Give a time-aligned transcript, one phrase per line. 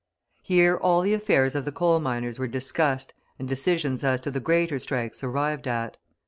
[0.41, 4.39] Here all the affairs of the coal miners were discussed and decisions as to the
[4.39, 5.97] greater strikes arrived at.